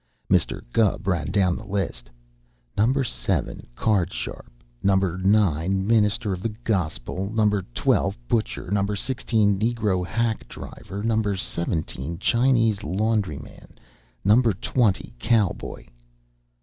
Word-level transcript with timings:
Mr. 0.31 0.63
Gubb 0.73 1.05
ran 1.05 1.29
down 1.29 1.55
the 1.55 1.63
list 1.63 2.09
Number 2.75 3.03
Seven, 3.03 3.67
Card 3.75 4.11
Sharp; 4.11 4.51
Number 4.81 5.19
Nine, 5.19 5.85
Minister 5.85 6.33
of 6.33 6.41
the 6.41 6.55
Gospel; 6.63 7.29
Number 7.31 7.61
Twelve, 7.75 8.17
Butcher; 8.27 8.71
Number 8.71 8.95
Sixteen, 8.95 9.59
Negro 9.59 10.03
Hack 10.03 10.47
Driver; 10.47 11.03
Number 11.03 11.35
Seventeen, 11.35 12.17
Chinese 12.17 12.83
Laundryman; 12.83 13.75
Number 14.25 14.53
Twenty, 14.53 15.13
Cowboy.... 15.19 15.85